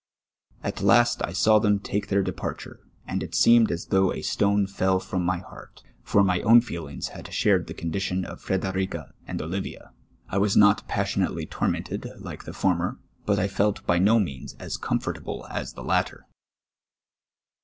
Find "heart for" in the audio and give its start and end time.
5.37-6.23